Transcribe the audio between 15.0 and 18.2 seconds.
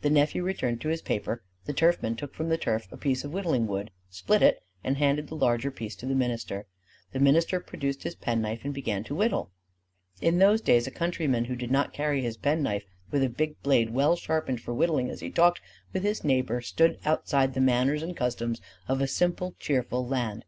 as he talked with his neighbor stood outside the manners and